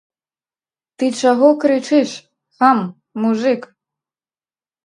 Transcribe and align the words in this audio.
Ты 0.97 1.05
чаго 1.19 1.47
крычыш, 1.63 2.09
хам, 2.57 2.79
мужык? 3.21 3.61